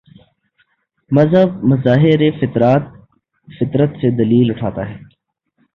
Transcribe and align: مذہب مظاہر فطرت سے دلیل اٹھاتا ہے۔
مذہب 1.11 1.63
مظاہر 1.63 2.21
فطرت 3.47 3.91
سے 3.95 4.09
دلیل 4.17 4.51
اٹھاتا 4.51 4.89
ہے۔ 4.89 4.97